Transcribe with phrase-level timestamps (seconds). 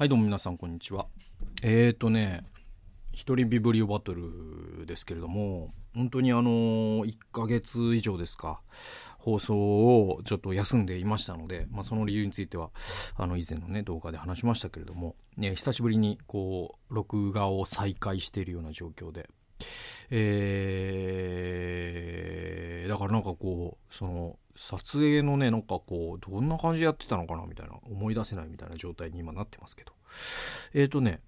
[0.00, 1.08] はい、どうも皆さん、こんにちは。
[1.60, 2.42] えーとね、
[3.12, 8.62] 一人ビブリオバトルですけれども、本当にあの、1ヶ月以上ですか、
[9.18, 12.70] 放送をちょっと休んでいましたので、まあ、その理由については、
[13.14, 19.28] あの、以前のね、動画で話しましたけれども、ね、久しぶりに、こう、録画を再開しているような状況で、
[20.10, 29.92] えー、だからなんかこう、その、撮影のね、なんかこう、どんな感じでやってたのかなみたいな、思い出せないみたいな状態に今なってますけど。
[30.74, 31.20] えっ、ー、とね、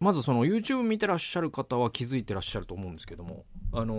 [0.00, 3.96] まずその YouTube 見てらっしゃる方は気づいてらっしゃると思うんですけども、あのー、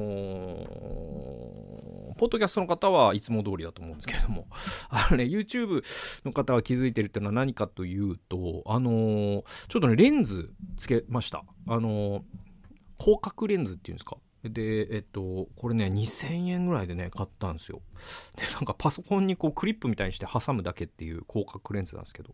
[2.18, 4.48] ポッドキャストの方はいつも通りだと思うんですけども、
[4.90, 5.84] あのね、YouTube
[6.26, 11.44] の方は気づいてるっていうのは何かというと、あのー、ちょっとね、レンズつけました。
[11.68, 12.22] あのー、
[13.00, 14.18] 広角レンズっていうんですか？
[14.42, 17.82] で、えっと、これね、2000円ぐらいでね、買ったんですよ。
[18.38, 22.34] で、なんかパソコンにこうクリップみたいにして挟むだけっていう広角レンズなんですけど。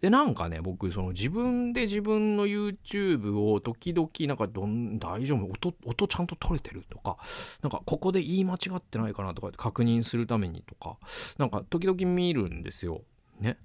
[0.00, 5.44] で、なんかね、僕、その自分で自分の YouTube を時々、なんかどん、大丈夫？
[5.44, 7.18] 音、音ちゃんと取れてるとか、
[7.60, 10.96] なんかここで言い間違ってないかなとか確認するためにとか、
[11.36, 13.02] なんか時々見るんですよ。
[13.40, 13.58] ね。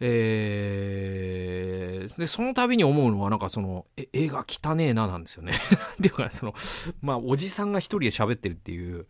[0.00, 5.52] えー、で、その度に思うのは、なんかその、え、絵が汚ねえな、なんですよね。
[5.94, 6.54] っていうか、その、
[7.00, 9.06] まあ、おじさんが一人で喋ってるっていう、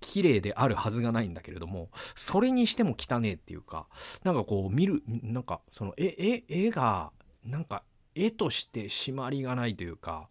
[0.00, 3.86] 綺麗であるはずがないんだけれども、それにしても汚ねえっていうか、
[4.24, 7.12] なんかこう、見る、なんか、その、え、え、絵が、
[7.44, 10.28] なんか、絵として締まりがないというか、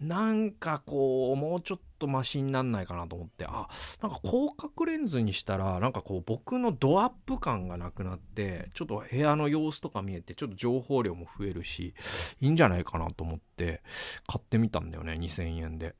[0.00, 3.68] なんかこう、もうちょっとマシになんないかなと思って、あ、
[4.02, 11.94] なんか広角レンズにしたら、なんかこう僕のドアップ感がなくなって、ちょっと部屋の様子とか見えて、ちょっと情報量も増えるし、
[12.40, 13.82] いいんじゃないかなと思って、
[14.26, 15.94] 買ってみたんだよね、2000円で。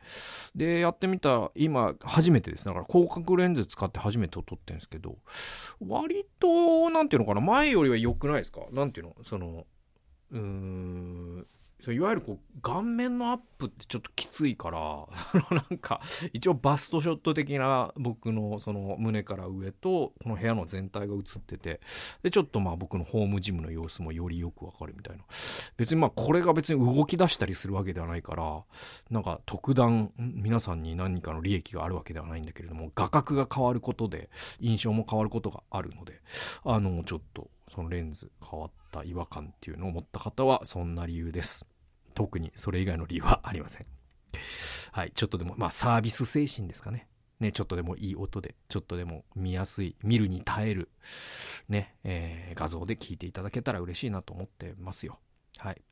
[0.57, 2.64] で、やってみたら、今、初めてです。
[2.64, 5.19] だから広角レンズ使って初めて撮ってるんですけど、
[5.81, 8.62] 割と、なんていうのかな、前よりは良くないですか？
[8.73, 9.17] なんていうの？
[9.25, 9.67] その、
[10.33, 11.47] うん。
[11.91, 15.06] いわゆるこう顔面のアップってちょっときついから
[15.50, 16.00] なんか
[16.33, 21.80] 一応バストショット的な僕のその胸から上とこの部屋の全体が映ってて
[22.23, 25.24] でちょっとまあ僕のホームジムの様子もよりよくわかるみたいな。
[25.77, 28.62] 別にまあこれが別に動き出したりするわけではないから
[29.11, 34.30] なんか特段皆さんに何かの利益があるわけではないんだけれども画角が変わることで
[34.61, 36.20] 印象も変わることがあるので
[36.64, 41.66] あのちょっとそのレンズ変わった違和感っていうのを持った方はそんな理由です。
[42.14, 43.86] 特にそれ以外の理由はありません。
[44.92, 45.12] はい。
[45.14, 47.08] ちょっとでも、まあサービス精神ですかね。
[47.40, 50.90] ね、ちょっとでもいい音で、ちょっとでも見やすい、見るに耐える、
[51.68, 55.18] ね、えー、画像で聞いていただけたら嬉しいなと思ってますよ。
[55.56, 55.83] はい。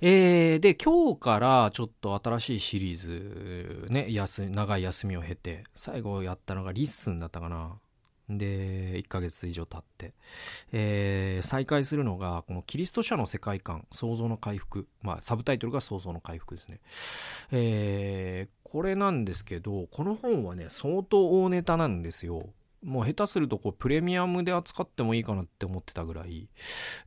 [0.00, 7.78] えー、で、今日からちょっと新しいシリーズ、ね、休長い休みを経て、最後やったのがリッスンだったかな。
[8.28, 10.12] で、1ヶ月以上経って、
[10.72, 14.86] えー、再開するのが、このキリスト者の世界観、創造の回復。
[15.02, 16.80] まあ、サブタイトルが創造の回復ですね。
[17.52, 22.50] えー、これなんですけど、この本はね、相当大ネタなんですよ。
[22.82, 26.48] もう下手するとこうプレミアムで扱ってもいいかなって思ってたぐらい。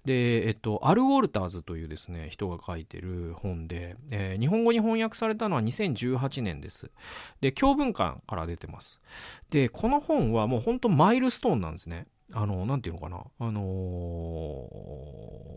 [0.06, 6.92] で、えっと、アル・ウォルターズというですね、人が書いてる本で、えー、日本語に翻訳されたのは2018年です。
[7.40, 9.02] で、教文館から出てます。
[9.50, 12.08] で、この本はもうほんとマイルストーンなんですね。
[12.34, 13.24] あの、なんていうのかな。
[13.40, 13.62] あの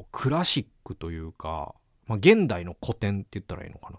[0.03, 1.75] ー、クラシックというか、
[2.07, 3.99] まあ、現代の古典って言ったらいいのかな。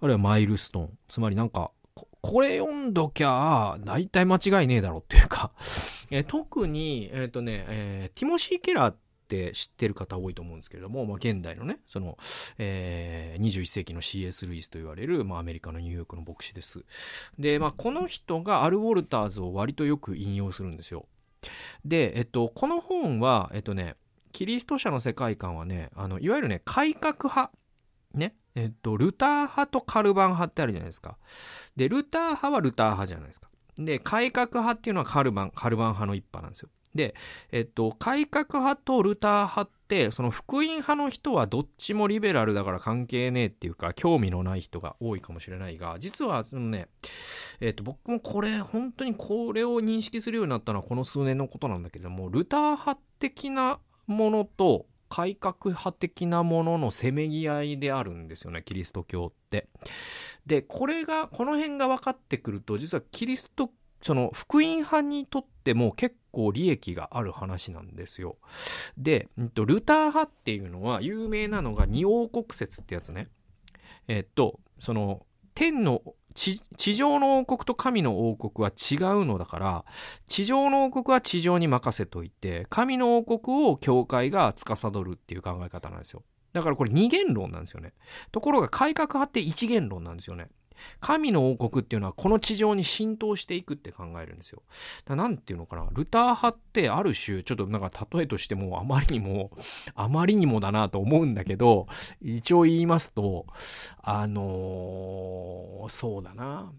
[0.00, 0.98] あるいはマイルストーン。
[1.08, 1.70] つまりなんか、
[2.20, 5.52] これ読んどきゃ、大体間違いねえだろっていうか
[6.10, 8.96] え特に、えっ、ー、とね、えー、ティモシー・ケラーっ
[9.28, 12.18] て知ってる方多いと思うんですけれども、まあ、現代のね、その、
[12.58, 14.44] えー、21世紀の C.S.
[14.46, 16.84] ルイスと言われる、まあ、アメリカのニューヨークの牧師です。
[17.38, 21.06] で、まあ、この人がアル・ウォルターズを割とよく引用するんですよ。
[21.84, 23.96] で、えっと、この本は、えっとね、
[24.32, 27.52] キリスト者の世界観はね、あの、いわゆるね、改革派。
[28.14, 28.34] ね。
[28.54, 31.16] えっと、ルター派とカルバン派ってあるじゃないですか。
[31.76, 33.48] で、ルター派はルター派じゃないですか。
[33.76, 36.68] で、改革派っていうのはカルバン、カルバン派の一派なんですよ。
[36.94, 37.14] で、
[37.52, 46.88] えっと、改革派とルター派って、その福音派の人はどっちもリベラルだから関係ねえっていうか、興味のない人が多いかもしれないが、実はそのね、
[47.60, 59.68] えっと、僕もこれ、本当にこれを認識するようになったのはこの数年のことなんだけども、ルター派的なものと、改革派的なもののせめぎ合いであるんですよね、キリスト教って。
[60.46, 63.70] で、これが、この辺が分かってくると、実はキリスト、
[64.00, 68.38] その福音派にとっても結構利益がある話なんですよ。
[68.96, 73.26] で、ルター派っていうのは有名なのが二王国説ってやつね。
[74.06, 76.02] えっと、その、天の
[76.34, 79.84] 地上の王国と神の王国は違うのだから
[80.28, 86.22] 地上の王国は地上に任せといて神の王国を教会が司るっていう考え方なんですよ。
[86.52, 87.92] だからこれ二元論なんですよね。
[88.32, 90.48] ところが改革派って一元論なんですよね。
[91.00, 94.62] 神の王国っていうのはこの地上に浸透していくって考えるんですよ。
[95.04, 99.50] だなんていうのかな、ルター派ってある種、ちょっとなんか例えとしてもあまりにも、
[99.94, 101.86] あまりにもだなと思うんだけど、
[102.20, 103.46] 一応言いますと、
[104.02, 106.72] あのー、そうだな、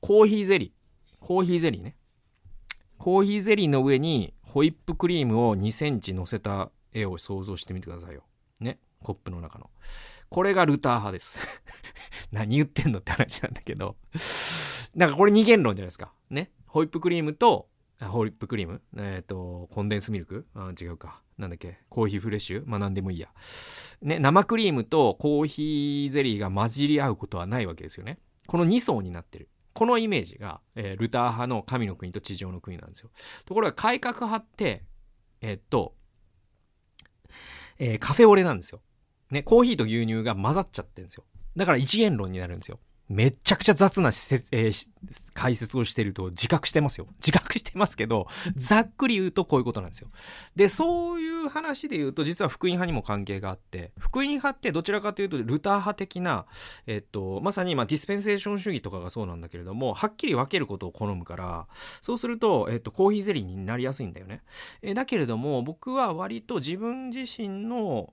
[0.00, 0.70] コーヒーゼリー。
[1.20, 1.96] コーヒーゼリーね。
[2.98, 8.24] コーヒーゼリーの上にホイップクリームを2センチ乗せた絵を想像してみてくださいよ。
[8.60, 8.78] ね。
[9.02, 9.70] コップの中の。
[10.30, 11.38] これがルター派です。
[12.30, 13.96] 何言ってんのって話なんだけど。
[14.94, 16.12] なんかこれ二元論じゃないですか。
[16.30, 16.52] ね。
[16.66, 17.68] ホイップクリームと、
[18.00, 18.80] ホイップクリーム？
[18.96, 20.46] えっ、ー、と、コンデンスミルク？
[20.54, 21.20] あ違うか。
[21.36, 21.80] なんだっけ？
[21.88, 22.62] コーヒーフレッシュ？
[22.64, 23.28] まあ何でもいいや。
[24.02, 28.20] ね、生クリームとコーヒーゼリーが混じり合うことはないわけですよね。
[28.46, 29.48] この2層になってる。
[29.72, 33.10] このイメージが、えー、ルター派の神の国と地上の国なんですよ。
[33.44, 34.84] ところが改革派って、
[35.40, 35.96] えー、っと、
[37.80, 38.80] えー、カフェオレなんですよ。
[39.30, 41.24] ね、コーヒーと牛乳が混ざっちゃってるんですよ。
[41.56, 42.78] だから一元論になるんですよ。
[43.10, 44.86] めちゃくちゃ雑な施設、えー、
[45.34, 47.08] 解説をしてると自覚してますよ。
[47.16, 50.08] 自覚してますけど、ざっくり言うとこういうことなんですよ。
[50.54, 56.46] で、そういう話で言うと、実は福音派にも関係があって、福音派ってどちらかというと、ルター派的な、
[56.86, 61.66] えっと、まさにまあディスペンセーション主義とかがそうなんだけれども、はっきり分けることを好むから、
[62.02, 64.42] そうすると、えっと、コーヒーゼリーになりやすいんだよね。
[64.82, 68.12] えだけれども、僕は割と自分自身の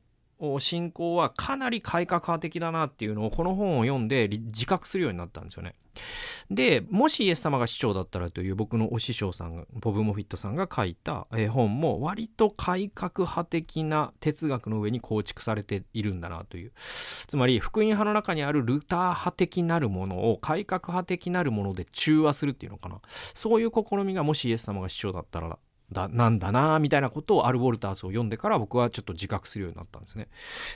[0.60, 5.75] 信仰はかなり改革派的だなっていうのをこの本を読んで自覚するようになったんですよね。
[6.50, 16.72] で、もしイエス様が市長だったらという僕のお師匠さんが、ボブ・モフィットさんが書いた本も割と改革派的な哲学の上に構築されているんだなという。
[17.28, 23.01] つまり、福音派の中にあるルター派的なるものを改革派的なるもので中和するっていうのかな。
[23.33, 25.57] そういう試みがもしイエス様が市長だったら
[25.92, 30.28] だ、なんだなみたいなことをアル・ウォルターズを読んでから僕はちょっと自覚するようになったんですね。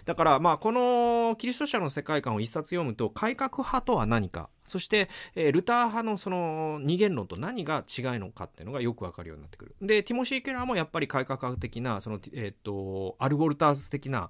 [0.06, 9.76] だからまあこのキリスト者の世界観を一冊読むと改革派とは何かそして、えー、ルター派のその二元論と何が違いのかっていうのがよくわかるようになってくる。
[9.82, 14.30] で、ティモシー・ケラーもやっぱり改革派的な、その、えっ、ー、と、アルボルターズ的な、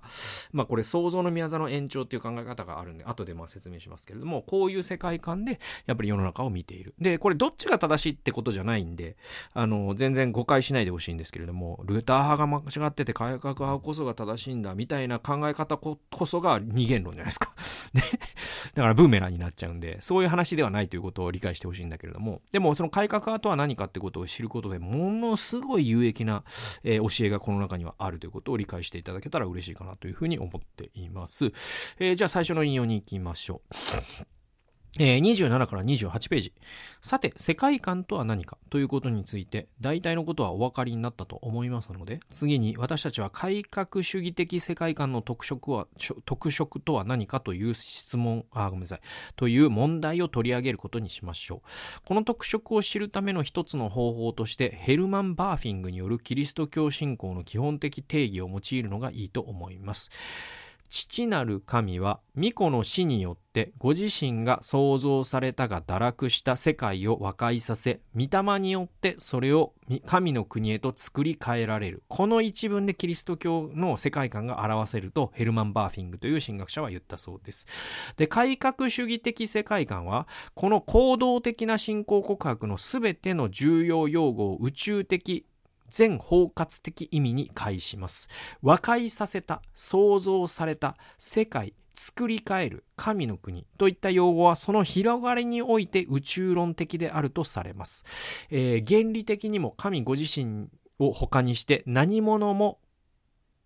[0.52, 6.94] まあこれ創造の宮座の延長っていう考え方があるんで、後でまあ説明しますけれども、こういう世界観でやっぱり世の中を見ている。
[7.00, 9.18] で、これどっちが正しいってことじゃないんで、
[9.54, 17.52] あの、全然誤解しないでほしいんですけれども、ルター派が間違ってて改革派こそが正しいんだみたいな考え方こそが二元論じゃないですか。
[17.94, 18.02] ね。
[18.76, 26.44] だからブーメランになっちゃうんで、そうういう話ではないということを理解してほしいんだけれども、でもその改革派とは何かってことを知ることでものすごい有益な、
[26.84, 31.46] えー、教えがこの中にはあるということを理解していただけたら嬉しいかなというふうに思っています。
[32.00, 34.41] えー、じゃあ最初の引用に行きましょう。
[34.98, 36.54] 27から28ページ。
[37.02, 45.88] さて、世界観とは何かということについて、大体のことはお分かりになったと思いますので、次に私たちは改革主義的世界観の特色は、
[46.26, 49.02] 特色とは何かという質問、あ、ごめんなさい、
[49.38, 52.02] という問題を取り上げることにしましょう。
[52.06, 60.12] この特色を知るための一つの方法として、ヘルマン・バーフィングによるキリスト教信仰の基本的定義を用いるのがいいと思います。
[60.92, 69.74] 父なる神は巫女の死によってご自身が創造されたが堕落した世界を和解させ、御霊によってそれを
[70.06, 72.04] 神の国へと作り変えられる。
[72.10, 77.68] この一文でキリスト教の世界観が表せるとヘルマン・バーフィングという神学者は言ったそうです。
[78.18, 85.46] で、改革主義的世界観は、この行動的な信仰告白の全ての重要用語を宇宙的
[85.92, 88.30] 全包括的意味に介します。
[88.64, 98.06] 和解させた、創造された、世界、作り変える、神の国といった用語はその広がりにおいて宇宙論的であるとされます。
[98.50, 102.80] えー、原理的にも神ご自身を他にして何者も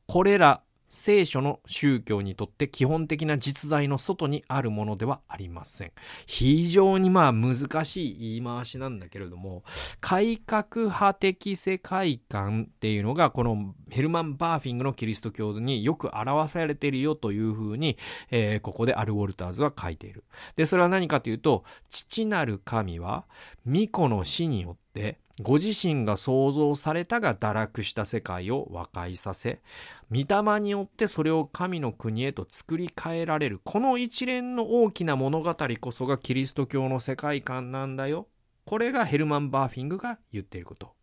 [0.07, 5.91] これら聖書の宗教にとって基本的な実在の外にあるものではありません。
[6.25, 9.63] 非常にまあ難しい言い回しなんだけれども、
[9.99, 17.97] 改革派的世界観っていうのがこのヘルマン・バーフィングのキリスト教によく表されているよというふうに、
[18.31, 20.23] えー、ここでアル・ウォルターズは書いている。
[20.55, 23.25] で、それは何かというと、父なる神は
[23.65, 24.84] 巫女の死によって
[25.41, 29.61] ご自身が創造されたが堕落した世界を和解させ、
[30.09, 33.59] 御霊によってそれを神の国へと作り変えられる。
[33.63, 38.27] この一連の大きな物語こそがキリスト教の世界観なんだよ。
[38.65, 40.93] これがヘルマン・バーフィングが言っていること。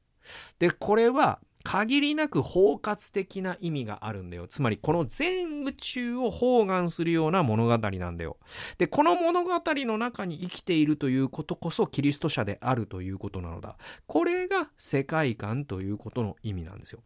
[0.59, 4.47] で、これは限りなく包括的な意味があるんだよ。
[4.49, 8.39] つまり、この全宇宙を包含するような物語なんだよ。
[8.79, 13.77] で、この物語の中に生きているということこそキリスト者であるということなのだ。
[14.07, 17.03] これが世界観ということの意味なんですよ。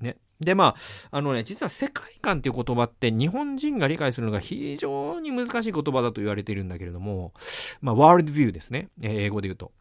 [0.00, 0.16] ね。
[0.40, 0.74] で、ま
[1.10, 7.34] あ、あのね、実は世界観っていう言葉って日本人が理解するのが非常に難しい言葉だと言われているんだけれども、
[7.80, 8.88] まあ、ワールドビューですね。
[9.02, 9.72] 英語で言うと。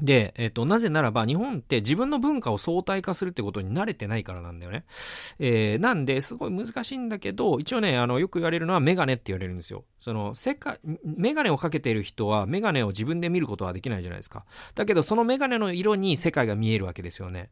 [0.00, 4.84] で、えっ、と、なぜならば、日本って自分の文化を相対化するってことに慣れてないからなんだよね。
[5.38, 9.84] えー、なんで、すごい難しいんだけど、一応ね、あの、よく言われるのはメガネって言われるんですよ。
[9.98, 14.44] その、世界、メガネをかけている人は、メガネを自分で見ることはできないじゃないですか。
[14.74, 17.50] だけど、そのメガネの色に世界が見えるわけですよね。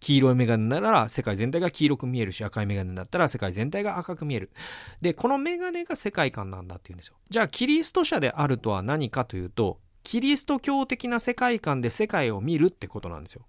[0.00, 4.50] 黄色いメガネなら世界全体が黄色く見えるし、赤いメガネだったら世界全体が赤く見える。
[5.00, 7.16] で、このメガネが世界観なんだっていうんですよ。
[7.28, 13.42] じゃあ、キリスト者であるとは何かというと、キリスト教的な世界観で世界を見るってことなんですよ。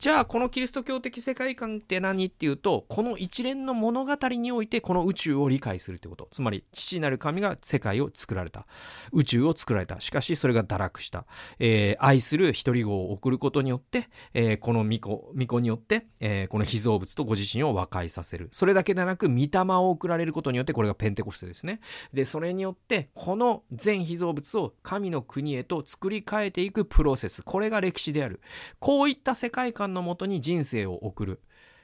[0.00, 6.26] じゃあ、このキリスト教的世界観って何っていうと、この一連の物語においてこの宇宙を理解するってこと。
[6.32, 8.66] つまり、父なる神が世界を作られた。
[9.12, 10.00] 宇宙を作られた。
[10.00, 11.26] しかし、それが堕落した。
[11.60, 18.48] えー、愛する一人子を送ることによって、えー、この巫女、巫女によって、えー、この被造物とご自身を和解させる。
[18.50, 21.78] それだけでなく、御霊を送られることによって、これがペンテコステですね。
[22.12, 27.42] で、それによって、この全被造物を神の国へと作作り変えていくプロセス。
[27.42, 28.40] これが歴史である。
[28.78, 31.42] こういった世界観のもとに人生を送る。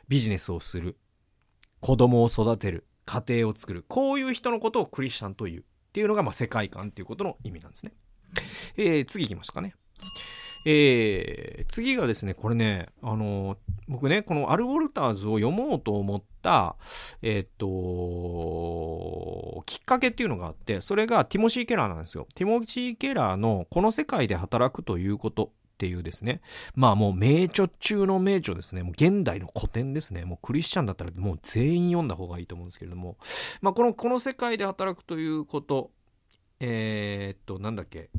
[0.09, 0.97] ビジネスをする。
[1.81, 2.87] 子供を育てる。
[3.05, 3.85] 家庭を作る。
[3.87, 5.61] こういう人のことをクリスチャンという。
[5.61, 7.93] っていうのが、まあ、世界観っていうことの意味なんですね。
[8.79, 9.75] えー、次行きますかね。
[10.69, 13.57] えー、次がですね、これね、あの、
[13.87, 16.75] 僕ね、このアル・ウォルターズを読もうと思った、
[17.23, 22.27] えー、っと、きっかけっていうのがあって、それがティモシー・ケラーなんですよ。
[22.35, 26.41] ティモシー・ケラーのこの世界で働くということっていうですね。
[26.75, 28.83] まあもう名著中の名著ですね。
[28.83, 30.25] もう現代の古典ですね。
[30.25, 33.19] もうクリスチャンだったらもう全員読んだ方がいいと思うんですけれども。
[33.61, 35.93] まあこの、この世界で働くということ、
[36.59, 38.11] えー、っと、なんだっけ。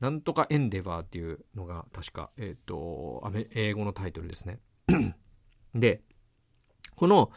[0.00, 3.22] なんとかエンデバーっていうのが確か、えっ、ー、と、
[3.54, 4.60] 英語のタイトルですね。
[5.74, 6.02] で、
[6.98, 7.30] この、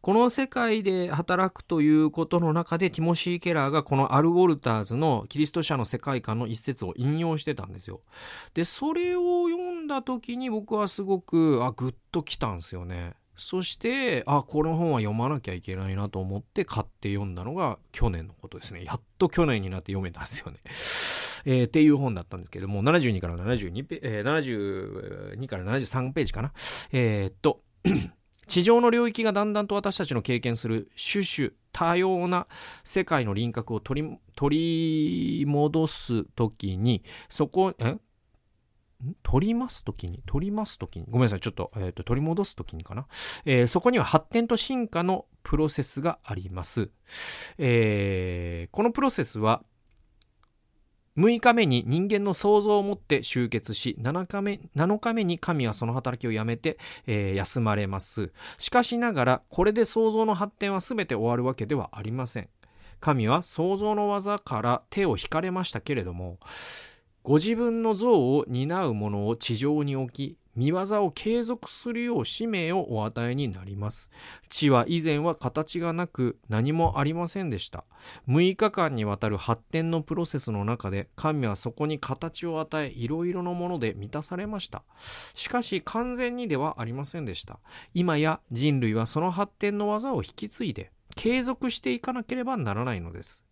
[0.00, 8.00] この世界で働くということの中で、ティモシー・ケラーがこのアル・ウォルターズのキリスト者の世界観の一節を引用してたんですよ。
[8.54, 13.14] で、それを読んだ時に僕はすごく、あ、グッときたんですよね。
[13.36, 18.84] そして、あ、この本は読まなきゃいけないなと思って買って読んだのが去年のことですね。
[18.84, 20.60] やっと去年になって読めたんですよね。
[21.44, 26.52] えー、っていう本だったんですけども、72から72ペ、えー、72から73ページかな。
[26.92, 27.62] えー、っと、
[28.46, 32.46] 地上の領域がだんだんと私たちの経験する種々多様な
[32.82, 37.96] 世界の輪郭を取り、取り戻すときに、そこ、え？
[39.22, 43.06] 取りますときに、取りますときに、ごめんなさい、ちょっと、えっ、ー、と、取り戻すときにかな、
[43.44, 46.90] えー、そこには発展と進化のプロセスがあります。
[47.58, 49.62] えー、このプロセスは、
[51.18, 58.32] 6日目に人間の想像をもって集結し、7日目 ,7 日目に神はその働きをやめて、えー、休まれます。
[58.58, 62.48] しかしながら、これで想像の発展は全て終わるわけではありません。
[63.00, 66.38] 神は創造の技から手を引かれましたけれども、
[67.22, 74.10] ご自分の像を担うものを地上に置き、見業を継続するよう使命をお与えになります。
[74.50, 77.84] 地は以前は形がなく何もありませんでした。
[78.28, 84.82] 6日間にわたる発展のプロセスの中で神はそこに形を与えいろいろなもので満たされました。
[85.32, 87.58] しかし完全にではありませんでした。
[87.94, 93.46] 今や人類はその発展の技を引き継いで継続していかなければならないのです。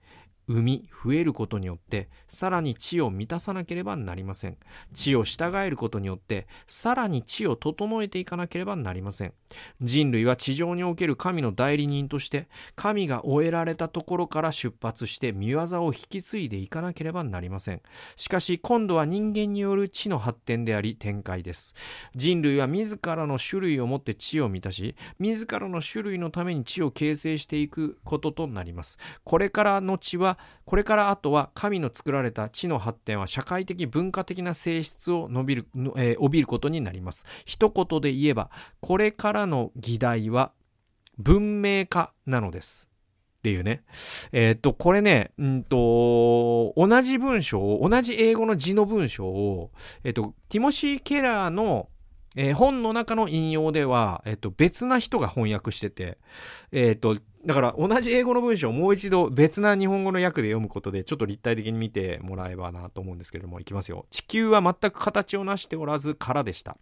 [0.49, 4.57] 生み増えることによってさらに地を満たさなければなりません。
[4.93, 9.35] 地を従えることによってさらに地を整えていかなければなりません。
[9.81, 17.83] 人類は地上における神の代理人として神が終えられたところから出発して見業を引き継いでいかなければなりません。
[18.17, 21.75] しかし今度は人間による地の発展であり展開です。
[22.15, 28.99] 人類は自らの種類をもって地を満たし自らの種類のために地を形成していくこととなります。
[29.25, 37.25] これからの地はこれからあとは神の作られた地の発展は社会的文化的な性質を伸びる、えー、帯びることになります。
[37.45, 40.53] 一言で言えば、これからの議題は
[41.19, 42.89] 文明化なのです。
[43.39, 43.83] っていうね。
[44.33, 49.71] えー、っと、これね、うんと、同じ文章を、同じ英語の字の文章を、
[50.03, 51.89] えー、っと、ティモシー・ケラーの
[52.41, 56.19] えー、本の中の引用では、えっと、別な人が翻訳してて、
[56.71, 64.07] えっと、だから同じ英語の文章をもう一度別な日本語の訳で読むことでちょっと立体的に見てもらえばなと思うんですけれども、いきますよ。
[64.11, 66.77] 地球は全く形を成しておらず空でした。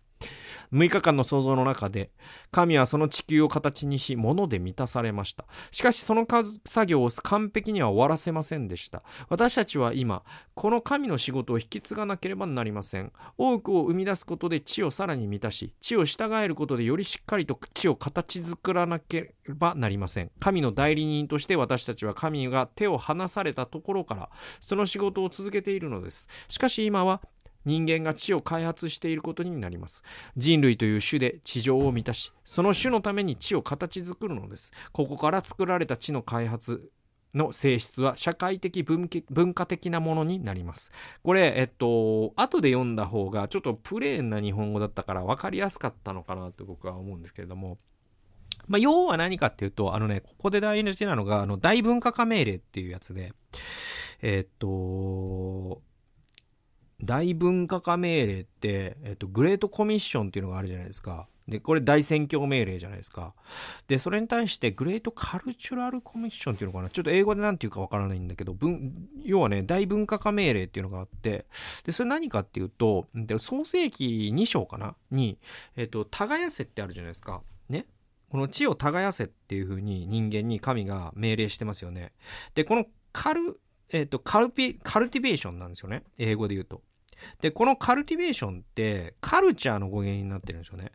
[0.72, 2.10] 6日間の創造の中で、
[2.50, 5.44] 神はその地球を形にし、物で満たされました。
[5.70, 6.26] しかしその
[6.64, 9.02] 作業を完璧には終わらせませんでした。
[9.28, 10.22] 私たちは今、
[10.54, 13.12] この神の仕事を引き継がなければなりません。
[13.38, 20.30] 多くを生み出すことで地をさらに満たし、地を従えることでよりしっかりと地を形作らなければなりません。
[20.40, 24.30] 神の代理人として私たちは神が手を離されたところから、
[24.60, 26.28] その仕事を続けているのです。
[26.48, 27.20] しかし今は
[27.66, 30.02] 人間が地を開発していることになります。
[30.36, 34.72] 人類という種で地上を満たし、その種のために地を形作るのです。
[34.92, 36.90] ここから作られた地の開発
[37.34, 39.08] の性質は社会的文
[39.54, 40.90] 化的なものになります。
[41.22, 47.78] これ、えっと、後で読んだ方がちょっとプレーンな日本語だったから分かりやすかったのかなと僕は思うんですけれども、
[48.66, 53.32] まあ、要は何かっていうと、あのね、ここで大事なのが、あの、大文化化命令っていうやつで、
[54.22, 55.82] えっと、
[57.02, 61.28] 大文化化命令って、えっと、グレートコミッションっていうのがあるじゃないですか。
[61.46, 63.34] で、これ大宣教命令じゃないですか。
[63.86, 71.46] で、それに対してグレートカルチュラルコミッションっていうのかなちょっと英語で何て言うかわからないんだけど、文、要はね、大文化化命令っていうのがあって、
[71.84, 74.96] で、それ何かっていうと、で創世記2章かな？
[75.12, 75.38] に、
[75.76, 77.42] えっと、耕せってあるじゃないですか。
[77.68, 77.86] ね？
[78.28, 82.12] この地を耕せっていう風に人間に神が命令してますよね。
[82.56, 86.02] で、このカル、えっ、と、カルピ、カルティベーションなんですよね。
[86.18, 86.82] 英語で言うと。
[87.40, 90.92] で、このカルティベーションってカルチャーの語源になってるんですよね。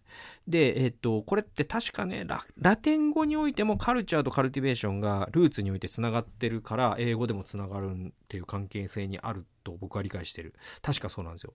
[0.47, 10.53] で、えっと、これって確かねラ、ラテン語においてもカルチャーとカルティベーションがルーツにおいて繋がってるから、英語でも繋がるっていう関係性にあると僕は理解してる。
[10.81, 11.53] 確かそうなんですよ。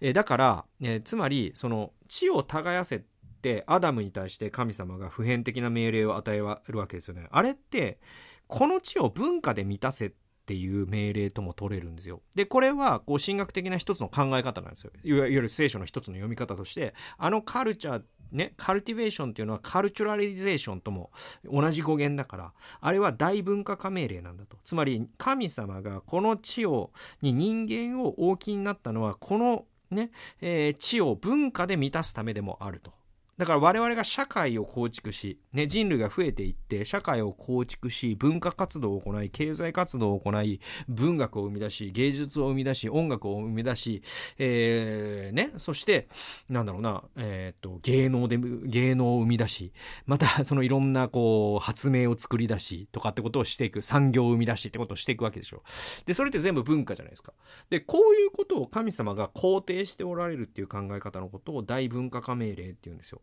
[0.00, 3.00] えだから、えつまり、その、地を耕せっ
[3.42, 7.26] てアダムに対して神様が普遍的な命令を与えるわけですよね。
[7.30, 7.98] あれって、
[8.46, 12.22] この地を文化で満たせってっていう命令とも取れるんですよ。
[12.36, 14.92] で、これは、こう、神学的な一つの考え方なんですよ。
[15.02, 21.10] いわゆる聖書の一つの読み方として、あのカルチャー、ね、カルティベーションっていうのはカルチュラリゼーションとも
[21.44, 24.56] 同じ語源だから、あれは大文化化命令なんだと。
[24.64, 32.92] つまり、神様がこの地を、に人間を大きになったのは、このね、えー、地を文化で満たすためでもあると。
[33.38, 40.58] だから我々が社会を構築し、ね、人類が増えていって、社会を構築し、文化活動を行い、経済活動を行い、
[40.88, 44.02] 文学を生み出し、芸術を生み出し、音楽を生み出し、
[44.38, 46.08] えー、ね、そして、
[46.48, 49.74] なんだろうな、えっ、と、芸能で、芸能を生み出し、
[50.06, 55.62] また、そのいろんな、こう、発明を作り出し、とかってことをしていく、産業を生み出しってことをしていくわけでしょ。
[56.06, 57.34] で、それって全部文化じゃないですか。
[57.68, 63.20] で、こういうことを神様が肯定しておられるっていう考え方のことを大文化化命令って言うんですよ。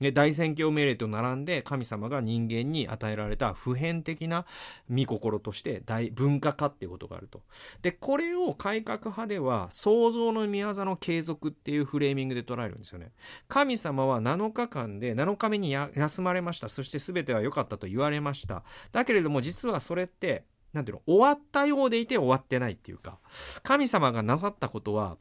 [0.00, 4.44] 大宣教命令と並んで神様が人間に与えられた普遍的な
[4.90, 7.42] 御心として大文化化っていうことがあると。
[7.82, 13.12] で、これを改革派では創造の宮座の継続っていうフレーミングで捉えるんですよね。
[13.48, 16.68] 神様は7日間で7日目に休まれました。
[16.68, 18.64] そして全ては良かったと言われました。
[18.92, 23.18] だけれども実はそれってなんていうの終わったようでいて終わってないっていうか、
[23.62, 25.16] 神様がなさったことは、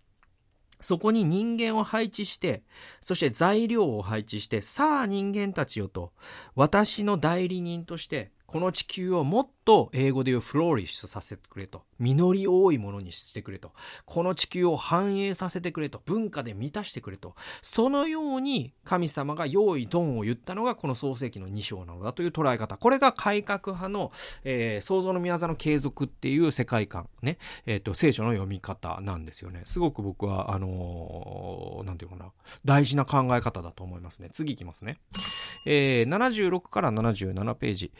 [0.83, 2.63] そこに人間を配置して、
[3.01, 6.11] そして材料を配置して、さあ人間たちよと、
[6.55, 11.81] 私の代理人として、この地球をもっと英語で言うフローリッシュさせてくれと。
[11.97, 13.71] 実り多いものにしてくれと。
[14.05, 16.03] この地球を繁栄させてくれと。
[16.05, 17.33] 文化で満たしてくれと。
[17.63, 22.77] そのように神様が用意ドンを言ったのがこの創世記の2章なのだという捉え方。
[22.77, 24.11] これが改革派の、
[24.43, 27.09] えー、創造の宮座の継続っていう世界観。
[27.23, 27.39] ね。
[27.65, 29.63] えっ、ー、と、聖書の読み方なんですよね。
[29.65, 30.69] すごく僕は、あのー、
[32.23, 32.33] かな。
[32.65, 34.29] 大事な考え方だと思いますね。
[34.31, 34.99] 次いきますね。
[35.65, 37.91] えー、76から77ページ。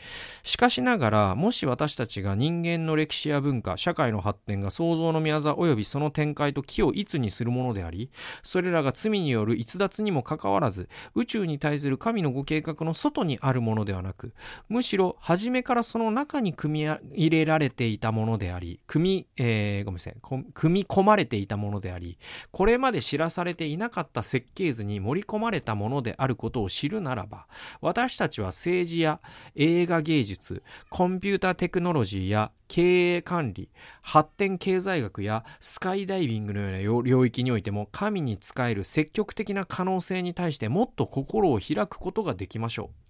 [0.42, 8.10] しかしながら、もし私たちが人間の歴史や文化、社会の発展が創造の宮座及びその展開と気をいつにするものであり、
[8.42, 14.34] それらが罪による逸脱にもかかわらず、宇宙に対する神のご計画の外にあるものではなく、
[14.68, 20.16] むしろ初めからその中に組み入れられていたものであり、組み、えー、ごめんなさい、
[20.54, 22.18] 組み込まれていたものであり、
[22.50, 27.46] これまで知らされていなかったた設計図に盛り込まれたものであることを知るならば、
[27.82, 29.20] 私たちは政治や
[29.54, 33.68] 映画芸術、コンピューターテクノロジーや経営管理、
[34.00, 43.04] 発展経済学やスカイダイビングのような領域においても神に仕える積極的な可能性に対してもっと心を開くことができましょう。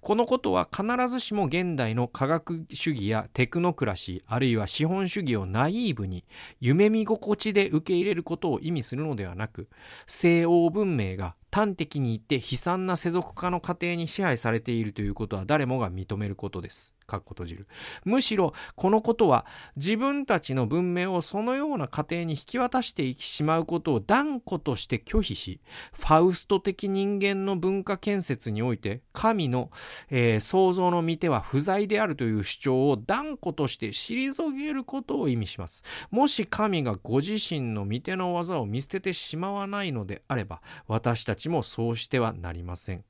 [0.00, 6.24] このことは必ずしも現代の科学主義やテクノクラシー、あるいは資本主義をナイーブに
[6.60, 9.68] 夢見心地で受け入れることを意味するのではなく、
[10.06, 16.98] 西欧文明が端的に言って悲惨な世俗化の過程に支配されているということは誰もが認めることです。
[17.16, 17.66] 閉じる。
[18.04, 25.60] むしろ、このことは自分たちの文明をそのような過程に引き渡していきしまうことを断固として拒否し、
[25.92, 29.70] ファウスト的人間の文化建設において、神の、
[30.10, 35.82] えー、創造の見ては不在であるという主張を断固として退けることを意味します。
[36.10, 43.04] もし神がご自身の見ての技を見捨ててしまわないのであれば、私たちちもそうしてはなりません。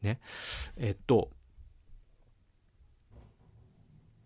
[0.00, 0.20] ね。
[0.76, 1.30] えっと、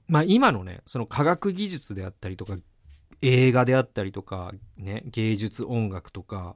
[0.06, 2.56] まあ今のね、その科学技術であったりとか、
[3.20, 6.54] 映画であったりとか、ね、芸術音楽とか、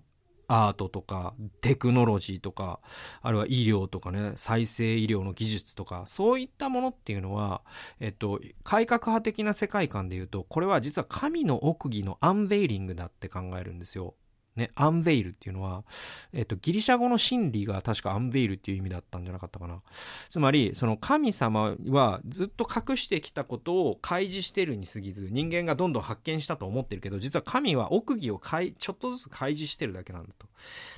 [0.48, 2.80] アートとか、テクノロジーとか、
[3.22, 7.62] あるいは医療とかね、再生医療の技術とか、そういったものっていうのは、
[8.00, 14.14] えっと、改革派的な世界観で言うと、これは実は神の奥義のアンベイリングだって考えるんですよ。
[14.56, 15.84] ね、アンベイルっていうのは、
[16.32, 19.80] えっと、ギリシャ語の真理が確かアンベイルっていう意味だったんじゃなかったかな。
[20.28, 28.40] つまり、その神様はずっと隠してきたことを開示してるに過ぎず、人間がどんどん発見したと思ってるけど、実は神は奥義を
[28.78, 30.46] ちょっとずつ開示してるだけなんだと。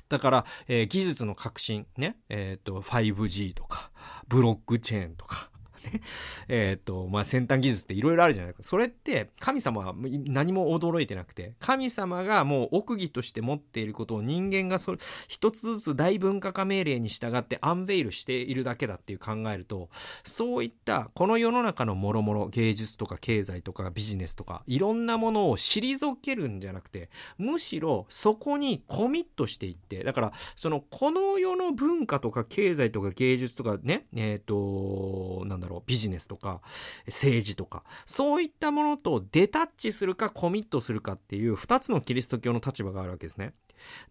[0.09, 3.91] だから、えー、技術の革新、ね、えっ、と、5G とか、
[4.27, 5.49] ブロックチェーンとか、
[5.91, 6.01] ね。
[6.47, 8.63] えっと、まあ、先端技術っていろいろあるじゃないですか。
[8.63, 9.95] それって神様は
[10.25, 19.89] 何も驚いてなくて、神様がもう奥義として持っていることを人間がそれ、一つずつ大文化化命令に従ってアンベイルしているだけだっていう考えると、
[20.23, 36.61] そういったこの世の中の諸々芸術とか経済とかビジネスとかいろんなものを退けるんじゃなくて、むしろそこにコミットしていって、だからそのこの世の文化とか経済とか芸術とかね、えっ、ー、と、なんだろう、ろビジネスとか
[37.07, 43.53] 政治とかそういったものとデタッチするかコミットするかっていう2つのキリスト教の立場があるわけですね。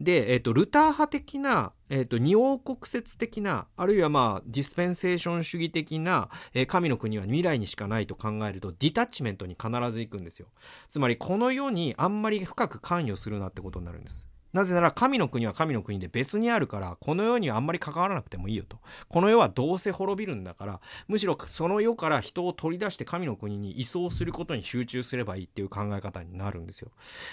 [0.01, 10.49] で、えっ、ー、と、ルター派的な、えっ、ー、と、二王国説的な、あるいはまあ、ディスペンセーション主義的な、えー、神の国は未来にしかないと考えると、ディタッチメントに必ず行くんですよ。
[10.89, 14.29] つまり、この世にあんまり深く関与するなってことになるんです。
[14.55, 18.79] なぜなら神の国は神の国で別にあるから、この世にはあんまり関わらなくてもいいよと。
[19.09, 26.93] この世はどうせ滅びるんだから、むしろその世から人を取り出して神の国に移送することに集中すればいいっていう考え方になるんですよ。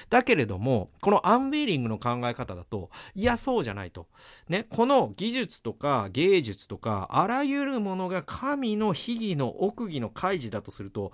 [0.10, 4.08] だけれども、このアンベーリングの考え方だと、いや、そうじゃないと。
[4.50, 11.12] ね、この技術とか芸術とか、あらゆるものが神の秘義の奥義の開示だとすると、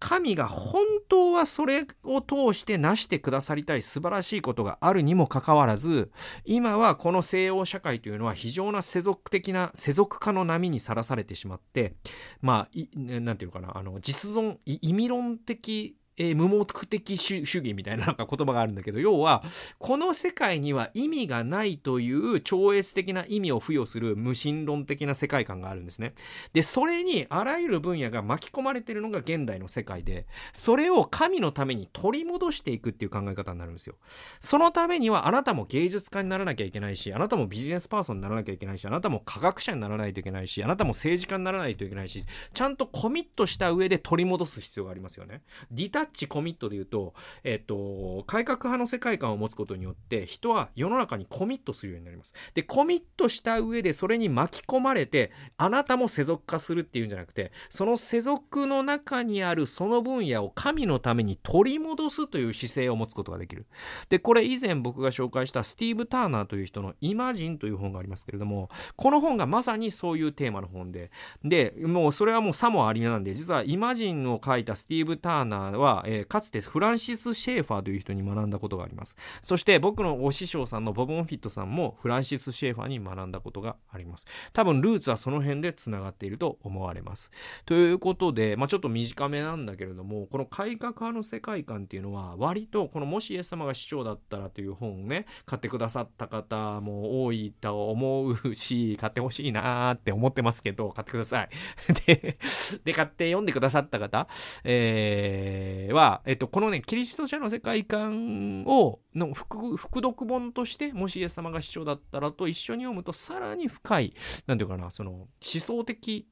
[0.00, 6.10] 神が本当はそれを通して成してくださりたい素晴らしいことがあるにもかかわらず、
[6.44, 11.94] 今はこの西欧社会というのは非常な世俗的な、世俗化の波にさらされてしまって、
[12.40, 19.42] まあ、なんていうかな、あの、実存、意味論的えー、無目的主義みたいななんか言葉があるんだけど、要は、
[19.78, 26.12] この世界には意味がないという超越的な意味を付与する無神論的な世界観があるんですね。
[26.52, 33.94] で、それにあらゆる分野が巻き込まれているのが現代の世界で、それを神のために取り戻していくっていう考え方になるんですよ。
[34.40, 45.42] そのためにはあなたも芸術家にならなきゃいけないし、あなたもビジネスパーソンにならなきゃいけないし、あなたも科学者にならないといけないし、あなたも政治家にならないといけないし、ちゃんとコミットした上で取り戻す必要がありますよね。
[45.70, 52.34] ディタチコミットで言うと、えっと、改革派の世界観を持つことによって、人は世の中にコミットするようになります。
[52.54, 63.66] で、コミットした上でそれに巻き込まれて、あなたも世俗化するっていうんじゃなくて、その世俗の中にあるその分野を神のために取り戻すという姿勢を持つことができる。
[64.08, 71.10] で、これ以前僕が紹介したスティーブ・ターナーという人のイマジンという本がありますけれども、この本がまさにそういうテーマの本で、
[71.44, 79.16] で、もうそれはもうさもありなんで、実はイマジンを書いたスティーブ・ターナーは、えー、かつてフランシス・シェーファーという人に学んだことがあります。
[79.42, 84.26] そして僕のお師匠さんのボブ・ンフィットさんもフランシス・シェーファーに学んだことがあります。
[84.52, 87.30] 多分ルーツはその辺で繋がっていると思われます。
[87.66, 101.48] ということで、まあ、ちょっと短めなんだけれども、この改革派の世界観っていうのは割とこのもしイエス様が市長だったらという本をね、買ってくださった方も多いと思うし、買ってほしいなーって思ってますけど、買ってください。
[102.06, 102.38] で、
[102.84, 104.28] で買って読んでくださった方、
[104.64, 114.14] えー、は、えっと、このね、キリスト者の世界観を、の副、副読本として、もしイエス様が市長だったらと一緒に読むと、さらに深い、
[114.46, 116.28] なんていうかな、その、思想的、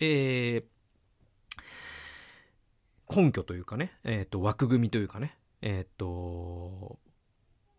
[0.00, 0.64] えー、
[3.08, 6.98] 根拠というかね、えっ、ー、と、枠組みというかね、えっ、と、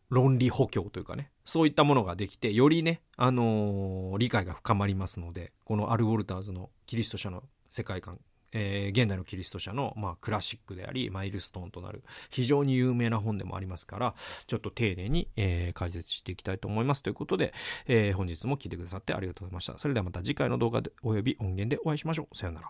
[0.09, 8.19] 論理補強というかね、そういったものができて、よりね、あのー、理解が深まりますので、このアル・ウォルターズのキリスト者の世界観
[8.51, 14.15] えー、現代のキリスト者の、まあ、クラシックであり、マイルストーンとなる、非常に有名な本でもありますから、
[14.47, 17.03] ちょっと丁寧に、えー、解説していきたいと思います。
[17.03, 17.53] ということで、
[17.87, 19.77] えー、本日も聴いてくださってありがとうございました。
[19.77, 22.37] それではまた次回の動画でおよび音源でお会いしましょう。
[22.37, 22.69] さようなら。